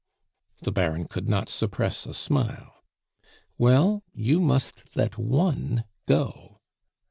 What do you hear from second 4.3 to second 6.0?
must let one